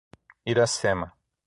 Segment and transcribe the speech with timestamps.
[0.51, 1.13] Iracema